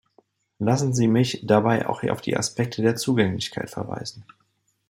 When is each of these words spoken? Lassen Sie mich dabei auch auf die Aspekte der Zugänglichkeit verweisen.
Lassen 0.57 0.95
Sie 0.95 1.07
mich 1.07 1.41
dabei 1.43 1.87
auch 1.87 2.01
auf 2.05 2.21
die 2.21 2.35
Aspekte 2.35 2.81
der 2.81 2.95
Zugänglichkeit 2.95 3.69
verweisen. 3.69 4.25